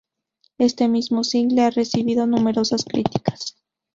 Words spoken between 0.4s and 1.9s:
Éste mismo single, ha